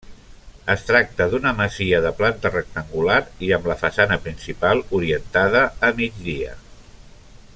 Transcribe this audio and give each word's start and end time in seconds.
Es 0.73 0.85
tracta 0.85 1.27
d'una 1.33 1.51
masia 1.59 1.99
de 2.05 2.11
planta 2.21 2.51
rectangular 2.55 3.19
i 3.49 3.51
amb 3.59 3.69
la 3.73 3.77
façana 3.83 4.19
principal 4.25 4.83
orientada 5.01 5.65
a 5.91 5.95
migdia. 6.01 6.57